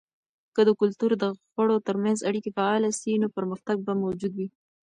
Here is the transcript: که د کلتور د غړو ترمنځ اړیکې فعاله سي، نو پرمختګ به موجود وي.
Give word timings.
که 0.55 0.61
د 0.67 0.69
کلتور 0.79 1.11
د 1.17 1.23
غړو 1.55 1.75
ترمنځ 1.87 2.17
اړیکې 2.29 2.51
فعاله 2.57 2.89
سي، 2.99 3.11
نو 3.21 3.27
پرمختګ 3.37 3.77
به 3.85 3.93
موجود 4.03 4.33
وي. 4.35 4.47